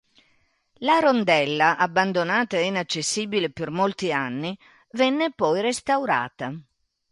La 0.79 0.97
rondella, 0.97 1.77
abbandonata 1.77 2.57
e 2.57 2.63
inaccessibile 2.65 3.51
per 3.51 3.69
molti 3.69 4.11
anni, 4.11 4.57
venne 4.93 5.31
poi 5.31 5.61
restaurata. 5.61 6.59